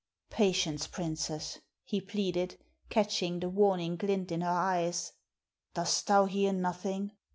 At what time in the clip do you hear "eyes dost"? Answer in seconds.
4.49-6.07